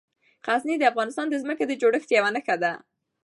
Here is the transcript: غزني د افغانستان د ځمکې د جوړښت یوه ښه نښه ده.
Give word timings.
غزني 0.45 0.75
د 0.79 0.83
افغانستان 0.91 1.25
د 1.29 1.35
ځمکې 1.43 1.63
د 1.67 1.71
جوړښت 1.81 2.09
یوه 2.17 2.27
ښه 2.31 2.31
نښه 2.35 2.55
ده. 2.63 2.71